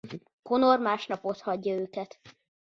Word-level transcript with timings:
Connor 0.43 0.79
másnap 0.79 1.23
otthagyja 1.25 1.73
őket. 1.73 2.19